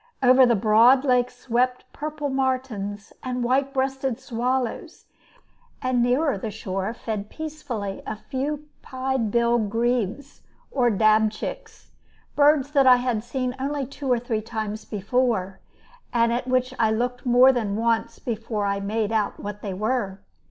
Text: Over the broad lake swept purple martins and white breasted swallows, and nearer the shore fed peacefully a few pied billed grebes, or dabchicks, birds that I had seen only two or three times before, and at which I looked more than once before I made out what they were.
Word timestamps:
Over 0.23 0.47
the 0.47 0.55
broad 0.55 1.05
lake 1.05 1.29
swept 1.29 1.85
purple 1.93 2.29
martins 2.29 3.13
and 3.21 3.43
white 3.43 3.71
breasted 3.71 4.19
swallows, 4.19 5.05
and 5.79 6.01
nearer 6.01 6.39
the 6.39 6.49
shore 6.49 6.91
fed 6.95 7.29
peacefully 7.29 8.01
a 8.07 8.15
few 8.15 8.65
pied 8.81 9.29
billed 9.29 9.69
grebes, 9.69 10.41
or 10.71 10.89
dabchicks, 10.89 11.91
birds 12.35 12.71
that 12.71 12.87
I 12.87 12.95
had 12.95 13.23
seen 13.23 13.55
only 13.59 13.85
two 13.85 14.11
or 14.11 14.17
three 14.17 14.41
times 14.41 14.85
before, 14.85 15.59
and 16.11 16.33
at 16.33 16.47
which 16.47 16.73
I 16.79 16.89
looked 16.89 17.23
more 17.27 17.51
than 17.51 17.75
once 17.75 18.17
before 18.17 18.65
I 18.65 18.79
made 18.79 19.11
out 19.11 19.39
what 19.39 19.61
they 19.61 19.75
were. 19.75 20.19